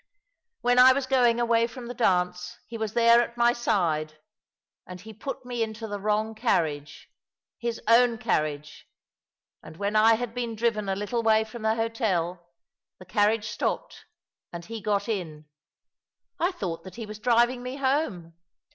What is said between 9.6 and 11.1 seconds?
and when I had been driven a